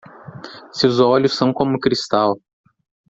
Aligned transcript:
Seus 0.71 0.99
olhos 0.99 1.35
são 1.37 1.53
como 1.53 1.79
cristal 1.79 2.35